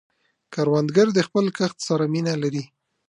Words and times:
کروندګر 0.53 1.07
د 1.13 1.19
خپل 1.27 1.45
کښت 1.57 1.77
سره 1.87 2.03
مینه 2.13 2.33
لري 2.43 2.63